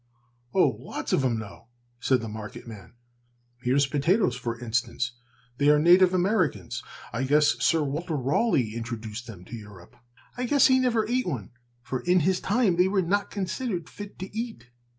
"Oh, 0.51 0.77
lots 0.79 1.13
of 1.13 1.23
'em 1.23 1.37
know," 1.37 1.67
said 1.99 2.21
the 2.21 2.27
market 2.27 2.65
man. 2.67 2.95
"Here's 3.59 3.85
potatoes, 3.85 4.35
for 4.35 4.59
instance. 4.59 5.11
They 5.59 5.69
are 5.69 5.77
native 5.77 6.11
Americans. 6.11 6.81
I 7.13 7.21
guess 7.23 7.49
Sir 7.63 7.83
Walter 7.83 8.15
Raleigh 8.17 8.73
introduced 8.73 9.27
them 9.27 9.45
to 9.45 9.55
Europe." 9.55 9.95
"I 10.35 10.45
guess 10.45 10.65
he 10.65 10.79
never 10.79 11.07
ate 11.07 11.27
one, 11.27 11.51
for 11.83 11.99
in 11.99 12.21
his 12.21 12.39
time 12.39 12.77
they 12.77 12.87
were 12.87 13.03
not 13.03 13.29
considered 13.29 13.87
fit 13.87 14.17
to 14.17 14.35
eat. 14.35 14.71